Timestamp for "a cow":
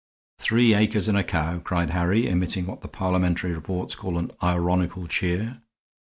1.15-1.59